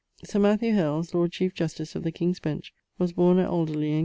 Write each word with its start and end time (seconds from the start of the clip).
Sir 0.23 0.39
Matthew 0.39 0.73
Hales, 0.73 1.13
Lord 1.13 1.31
Chief 1.31 1.53
Justice 1.53 1.93
of 1.93 2.01
the 2.01 2.11
King's 2.11 2.39
Bench, 2.39 2.73
was 2.97 3.13
borne 3.13 3.37
at 3.37 3.47
Alderley 3.47 3.91
in 3.91 3.97
com. 3.99 3.99